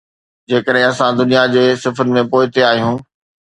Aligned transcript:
جيڪڏهن 0.53 0.87
اسان 0.93 1.11
دنيا 1.21 1.43
جي 1.53 1.63
صفن 1.85 2.13
۾ 2.19 2.27
پوئتي 2.35 2.69
آهيون. 2.75 2.95